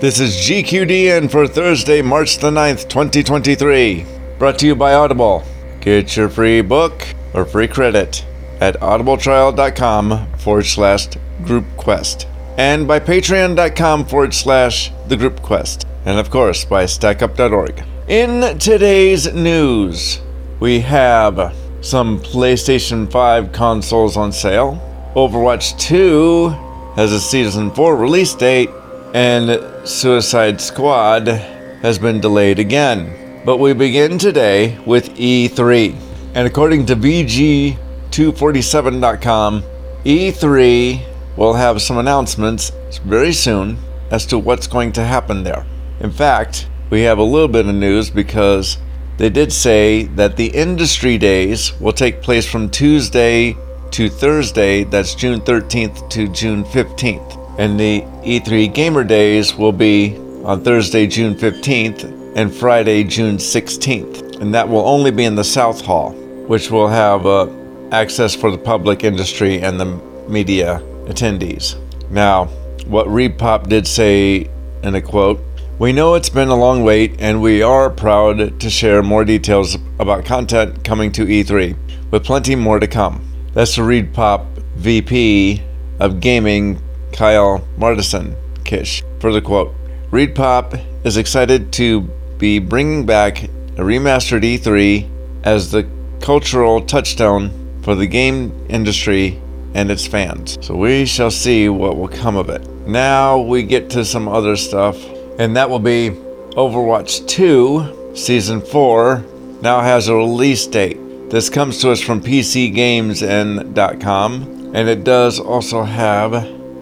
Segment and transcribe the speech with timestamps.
[0.00, 4.04] This is GQDN for Thursday, March the 9th, 2023.
[4.38, 5.44] Brought to you by Audible.
[5.80, 8.24] Get your free book or free credit
[8.60, 11.08] at audibletrial.com forward slash
[11.44, 12.26] group quest
[12.58, 17.82] and by patreon.com forward slash the group quest and of course by stackup.org.
[18.08, 20.20] In today's news,
[20.60, 24.80] we have some PlayStation 5 consoles on sale.
[25.14, 26.48] Overwatch 2
[26.96, 28.70] has a Season 4 release date,
[29.14, 29.48] and
[29.84, 33.42] Suicide Squad has been delayed again.
[33.44, 35.94] But we begin today with E3.
[36.34, 39.62] And according to VG247.com,
[40.06, 42.72] E3 will have some announcements
[43.04, 43.76] very soon
[44.10, 45.66] as to what's going to happen there.
[46.00, 48.78] In fact, we have a little bit of news because
[49.18, 53.54] they did say that the industry days will take place from Tuesday
[53.90, 57.43] to Thursday, that's June 13th to June 15th.
[57.58, 64.40] And the E3 Gamer Days will be on Thursday, June 15th and Friday, June 16th.
[64.40, 66.12] And that will only be in the South Hall,
[66.46, 67.48] which will have uh,
[67.92, 69.86] access for the public industry and the
[70.28, 71.78] media attendees.
[72.10, 72.46] Now,
[72.86, 74.48] what ReedPop did say
[74.82, 75.40] in a quote
[75.76, 79.76] we know it's been a long wait, and we are proud to share more details
[79.98, 81.76] about content coming to E3,
[82.12, 83.26] with plenty more to come.
[83.54, 85.62] That's the ReedPop VP
[85.98, 86.80] of Gaming,
[87.14, 89.02] Kyle Martison Kish.
[89.20, 89.74] For the quote
[90.10, 92.02] ReedPop is excited to
[92.38, 95.08] be bringing back a remastered E3
[95.44, 95.88] as the
[96.20, 97.50] cultural touchstone
[97.82, 99.40] for the game industry
[99.74, 100.58] and its fans.
[100.60, 102.66] So we shall see what will come of it.
[102.86, 104.96] Now we get to some other stuff
[105.38, 106.10] and that will be
[106.56, 109.24] Overwatch 2 Season 4
[109.60, 110.98] now has a release date.
[111.30, 116.32] This comes to us from PCGamesN.com, and it does also have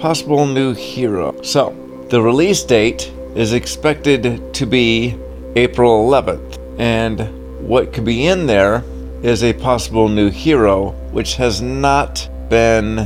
[0.00, 1.40] possible new hero.
[1.42, 1.76] So,
[2.08, 5.14] the release date is expected to be
[5.56, 8.82] April 11th, and what could be in there
[9.22, 12.98] is a possible new hero, which has not been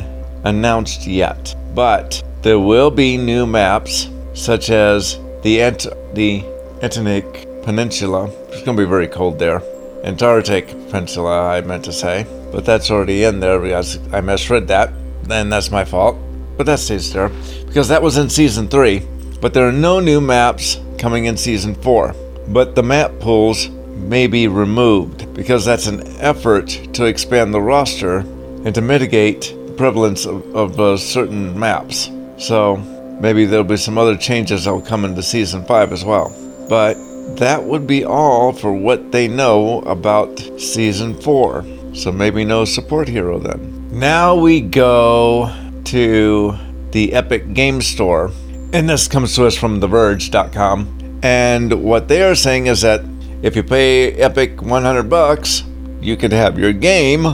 [0.44, 1.56] announced yet.
[1.75, 6.44] But there will be new maps, such as the Ant the
[6.81, 8.31] Antarctic Peninsula.
[8.50, 9.62] It's going to be very cold there.
[10.04, 14.93] Antarctic Peninsula, I meant to say, but that's already in there because I misread that.
[15.25, 16.16] Then that's my fault.
[16.56, 17.31] But that stays there
[17.66, 19.06] because that was in season three.
[19.41, 22.15] But there are no new maps coming in season four.
[22.48, 28.19] But the map pools may be removed because that's an effort to expand the roster
[28.19, 32.10] and to mitigate the prevalence of, of uh, certain maps.
[32.38, 32.76] So
[33.21, 36.34] Maybe there'll be some other changes that'll come into season 5 as well.
[36.69, 36.94] But
[37.36, 41.65] that would be all for what they know about season 4.
[41.94, 43.88] So maybe no support hero then.
[43.92, 45.47] Now we go
[45.87, 46.56] to
[46.91, 48.31] the Epic Game Store.
[48.72, 51.21] And this comes to us from TheVerge.com.
[51.22, 53.03] And what they are saying is that
[53.43, 55.65] if you pay Epic 100 bucks,
[56.00, 57.27] you could have your game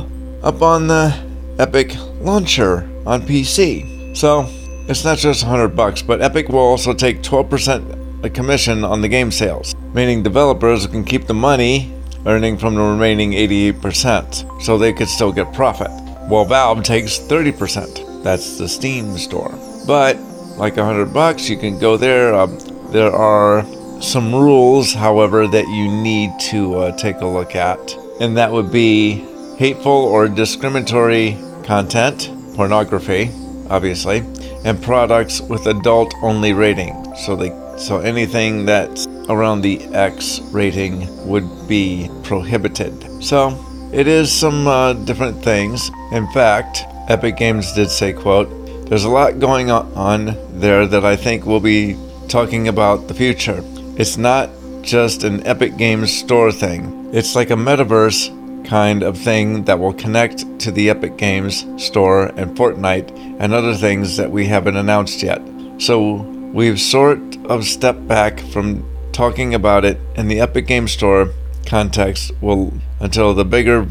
[0.42, 1.14] up on the
[1.58, 4.16] Epic launcher on PC.
[4.16, 4.46] So
[4.88, 9.08] it's not just 100 bucks, but Epic will also take 12% a commission on the
[9.08, 11.92] game sales, meaning developers can keep the money
[12.26, 15.90] earning from the remaining 88%, so they could still get profit.
[16.28, 18.09] While Valve takes 30%.
[18.22, 19.58] That's the Steam store.
[19.86, 20.18] But
[20.56, 22.34] like a 100 bucks, you can go there.
[22.34, 22.46] Uh,
[22.90, 23.64] there are
[24.00, 27.78] some rules, however, that you need to uh, take a look at,
[28.20, 29.26] and that would be
[29.56, 33.30] hateful or discriminatory content, pornography,
[33.68, 34.18] obviously,
[34.64, 37.14] and products with adult only rating.
[37.16, 43.24] So they so anything that's around the X rating would be prohibited.
[43.24, 43.58] So
[43.92, 45.90] it is some uh, different things.
[46.12, 48.48] In fact, Epic Games did say, "quote
[48.88, 51.96] There's a lot going on there that I think we'll be
[52.28, 53.64] talking about the future.
[53.96, 54.48] It's not
[54.82, 57.10] just an Epic Games store thing.
[57.12, 58.30] It's like a metaverse
[58.64, 63.10] kind of thing that will connect to the Epic Games store and Fortnite
[63.40, 65.42] and other things that we haven't announced yet.
[65.78, 71.30] So we've sort of stepped back from talking about it in the Epic Games Store
[71.66, 73.82] context will until the bigger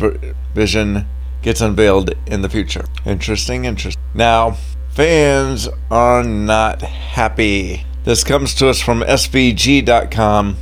[0.55, 1.05] vision
[1.41, 2.85] gets unveiled in the future.
[3.05, 4.01] Interesting, interesting.
[4.13, 4.57] Now,
[4.91, 7.85] fans are not happy.
[8.03, 10.57] This comes to us from SVG.com,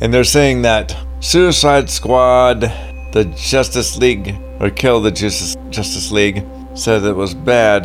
[0.00, 2.72] and they're saying that Suicide Squad
[3.12, 6.44] the Justice League, or Kill the Justice, Justice League,
[6.74, 7.84] said it was bad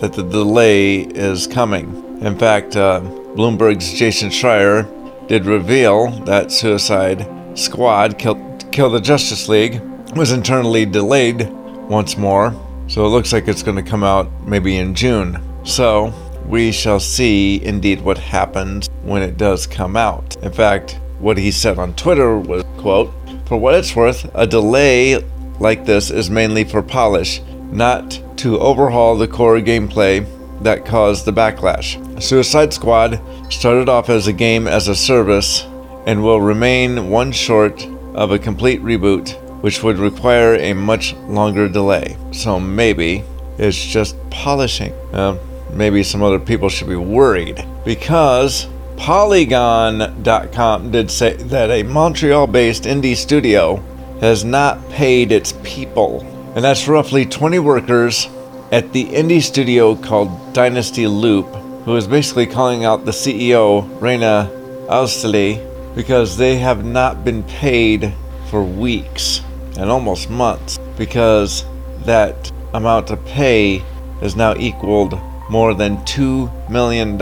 [0.00, 2.20] that the delay is coming.
[2.20, 3.00] In fact, uh,
[3.34, 4.86] Bloomberg's Jason Schreier
[5.28, 7.26] did reveal that Suicide
[7.58, 8.36] Squad, Kill,
[8.70, 9.80] Kill the Justice League,
[10.16, 11.48] was internally delayed
[11.88, 12.54] once more.
[12.88, 15.42] So it looks like it's going to come out maybe in June.
[15.64, 16.12] So
[16.46, 20.36] we shall see indeed what happens when it does come out.
[20.42, 23.12] In fact, what he said on Twitter was, quote,
[23.46, 25.22] For what it's worth, a delay
[25.58, 27.40] like this is mainly for polish,
[27.72, 30.26] not to overhaul the core gameplay
[30.62, 32.22] that caused the backlash.
[32.22, 33.20] Suicide Squad
[33.50, 35.66] started off as a game as a service
[36.06, 39.34] and will remain one short of a complete reboot,
[39.66, 42.16] which would require a much longer delay.
[42.30, 43.24] So maybe
[43.58, 44.92] it's just polishing.
[45.12, 45.36] Uh,
[45.72, 52.84] maybe some other people should be worried because Polygon.com did say that a Montreal based
[52.84, 53.82] indie studio
[54.20, 56.20] has not paid its people,
[56.54, 58.28] and that's roughly 20 workers
[58.70, 61.52] at the indie studio called Dynasty Loop,
[61.84, 64.48] who is basically calling out the CEO, Reina
[64.88, 65.58] Austeli,
[65.96, 68.14] because they have not been paid
[68.48, 69.42] for weeks
[69.78, 71.64] and almost months because
[72.04, 73.78] that amount of pay
[74.20, 75.18] has now equaled
[75.50, 77.20] more than $2 million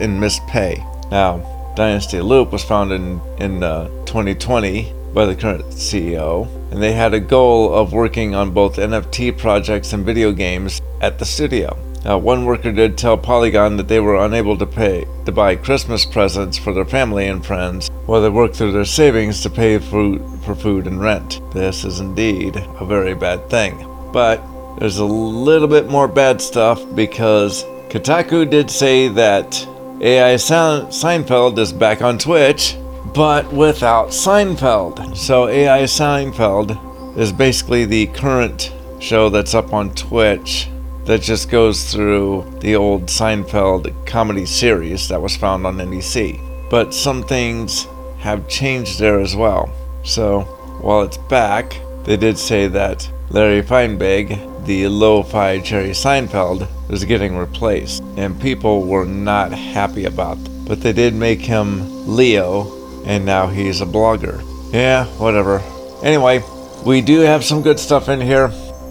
[0.00, 0.84] in missed pay.
[1.10, 6.92] Now, Dynasty Loop was founded in, in uh, 2020 by the current CEO, and they
[6.92, 11.76] had a goal of working on both NFT projects and video games at the studio.
[12.04, 16.04] Now, one worker did tell Polygon that they were unable to pay to buy Christmas
[16.04, 20.18] presents for their family and friends while they worked through their savings to pay for,
[20.42, 21.40] for food and rent.
[21.54, 23.88] This is indeed a very bad thing.
[24.12, 24.42] But
[24.78, 29.66] there's a little bit more bad stuff because Kotaku did say that
[30.02, 32.76] AI Seinfeld is back on Twitch
[33.14, 35.16] but without Seinfeld.
[35.16, 40.68] So AI Seinfeld is basically the current show that's up on Twitch
[41.04, 46.40] that just goes through the old Seinfeld comedy series that was found on NBC.
[46.70, 47.86] But some things
[48.18, 49.70] have changed there as well.
[50.02, 50.42] So
[50.80, 57.36] while it's back, they did say that Larry Feinberg, the lo-fi Jerry Seinfeld, is getting
[57.36, 60.50] replaced, and people were not happy about that.
[60.66, 64.42] But they did make him Leo and now he's a blogger.
[64.72, 65.60] Yeah, whatever.
[66.02, 66.42] Anyway,
[66.84, 68.50] we do have some good stuff in here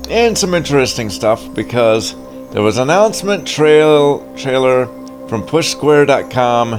[0.10, 2.16] and some interesting stuff because
[2.52, 4.86] there was an announcement trail trailer
[5.28, 6.74] from pushsquare.com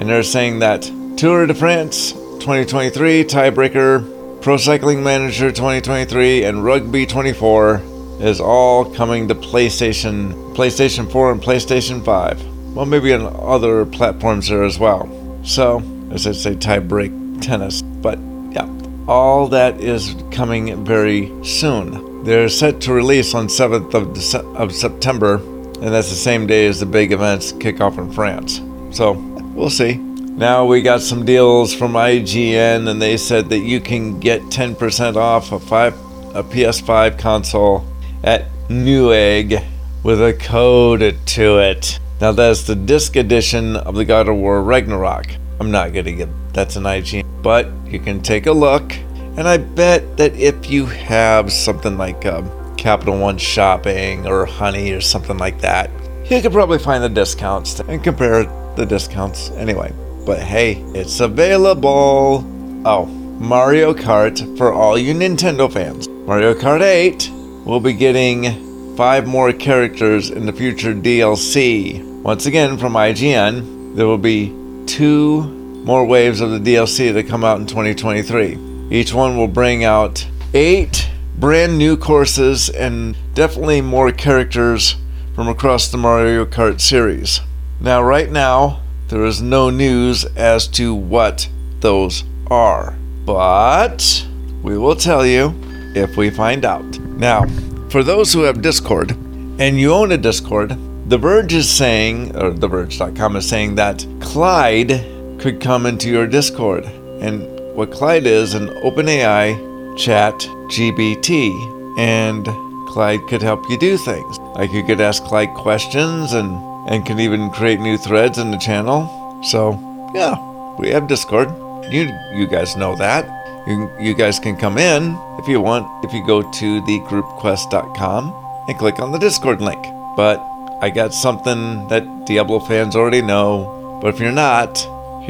[0.00, 0.82] and they're saying that
[1.16, 7.82] Tour de France 2023 tiebreaker, Pro Cycling Manager 2023 and Rugby 24
[8.20, 12.74] is all coming to PlayStation, PlayStation 4 and PlayStation 5.
[12.74, 15.08] Well, maybe on other platforms there as well.
[15.44, 17.82] So, as I say, tie break tennis.
[17.82, 18.18] But
[18.50, 18.68] yeah,
[19.06, 22.09] all that is coming very soon.
[22.22, 26.66] They're set to release on 7th of, Dece- of September, and that's the same day
[26.66, 28.60] as the big events kick off in France.
[28.90, 29.12] So
[29.54, 29.94] we'll see.
[29.94, 35.16] Now we got some deals from IGN, and they said that you can get 10%
[35.16, 35.94] off a, five,
[36.34, 37.86] a PS5 console
[38.22, 39.64] at Newegg
[40.02, 41.98] with a code to it.
[42.20, 45.26] Now that's the disc edition of the God of War Ragnarok.
[45.58, 48.92] I'm not to get that's an IGN, but you can take a look.
[49.36, 54.92] And I bet that if you have something like um, Capital One Shopping or Honey
[54.92, 55.90] or something like that,
[56.30, 58.44] you could probably find the discounts and compare
[58.76, 59.92] the discounts anyway.
[60.26, 62.44] But hey, it's available.
[62.84, 66.08] Oh, Mario Kart for all you Nintendo fans.
[66.08, 67.30] Mario Kart 8
[67.64, 72.04] will be getting five more characters in the future DLC.
[72.22, 74.48] Once again, from IGN, there will be
[74.86, 75.42] two
[75.84, 78.69] more waves of the DLC that come out in 2023.
[78.90, 84.96] Each one will bring out eight brand new courses and definitely more characters
[85.34, 87.40] from across the Mario Kart series.
[87.80, 94.26] Now, right now, there is no news as to what those are, but
[94.62, 95.54] we will tell you
[95.94, 96.98] if we find out.
[96.98, 97.46] Now,
[97.90, 100.76] for those who have Discord and you own a Discord,
[101.08, 105.06] the Verge is saying, or TheVerge.com is saying that Clyde
[105.40, 106.84] could come into your Discord.
[106.84, 110.34] And what Clyde is an OpenAI chat
[110.68, 111.98] GBT.
[111.98, 112.46] And
[112.88, 114.38] Clyde could help you do things.
[114.54, 116.56] Like you could ask Clyde questions and,
[116.88, 119.08] and can even create new threads in the channel.
[119.44, 119.72] So,
[120.14, 120.36] yeah,
[120.78, 121.48] we have Discord.
[121.90, 123.26] You, you guys know that.
[123.66, 128.78] You, you guys can come in if you want if you go to thegroupquest.com and
[128.78, 129.82] click on the Discord link.
[130.16, 130.38] But
[130.80, 134.78] I got something that Diablo fans already know, but if you're not,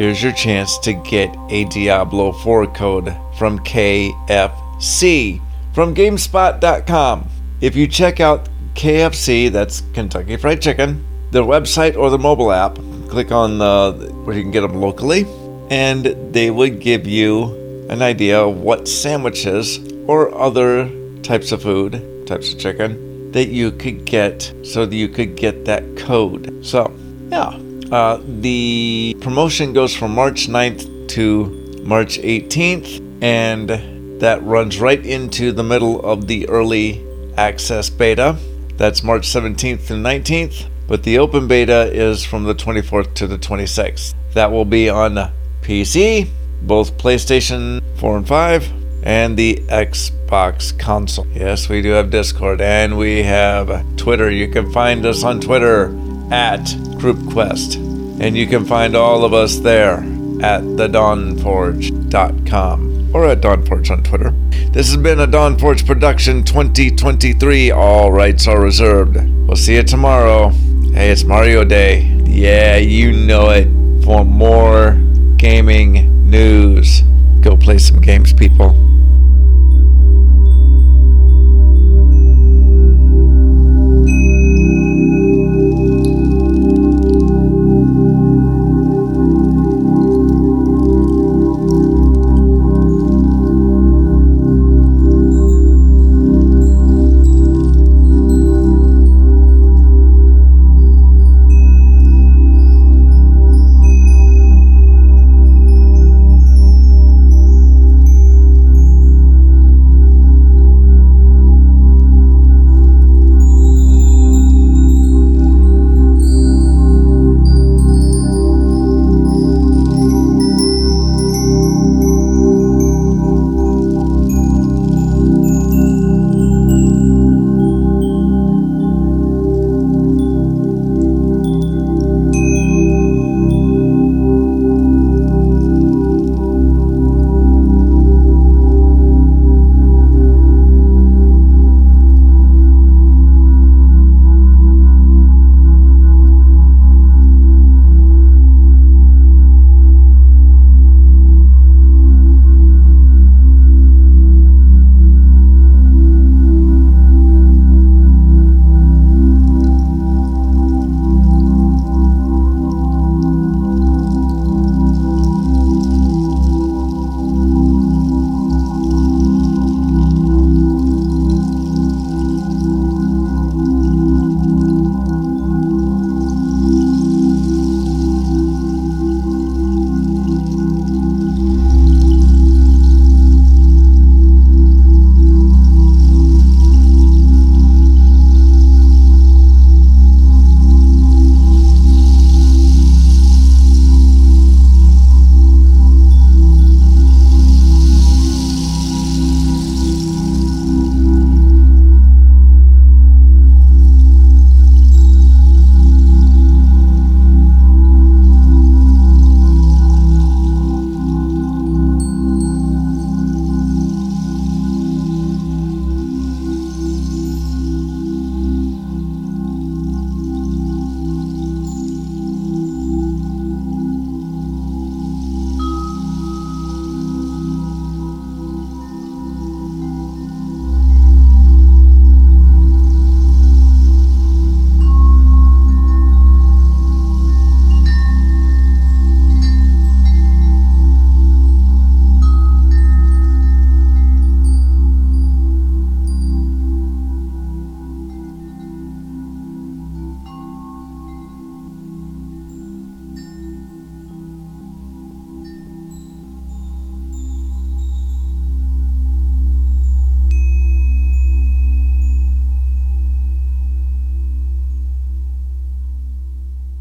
[0.00, 5.42] here's your chance to get a Diablo 4 code from KFC
[5.74, 7.28] from GameSpot.com.
[7.60, 12.76] If you check out KFC, that's Kentucky Fried Chicken, their website or the mobile app,
[13.10, 15.26] click on the, where you can get them locally,
[15.68, 20.90] and they would give you an idea of what sandwiches or other
[21.20, 25.66] types of food, types of chicken, that you could get so that you could get
[25.66, 26.64] that code.
[26.64, 26.90] So
[27.30, 27.58] yeah,
[27.92, 31.46] uh, the promotion goes from March 9th to
[31.84, 37.04] March 18th, and that runs right into the middle of the early
[37.36, 38.36] access beta.
[38.76, 43.38] That's March 17th to 19th, but the open beta is from the 24th to the
[43.38, 44.14] 26th.
[44.34, 45.16] That will be on
[45.62, 46.28] PC,
[46.62, 51.26] both PlayStation 4 and 5, and the Xbox console.
[51.34, 54.30] Yes, we do have Discord and we have Twitter.
[54.30, 55.88] You can find us on Twitter
[56.30, 56.60] at
[57.00, 57.76] GroupQuest.
[58.20, 59.94] And you can find all of us there
[60.42, 64.30] at thedawnforge.com or at Dawnforge on Twitter.
[64.72, 67.70] This has been a Dawnforge production 2023.
[67.70, 69.16] All rights are reserved.
[69.46, 70.50] We'll see you tomorrow.
[70.92, 72.02] Hey, it's Mario Day.
[72.24, 73.68] Yeah, you know it.
[74.04, 74.92] For more
[75.36, 77.02] gaming news,
[77.40, 78.89] go play some games, people.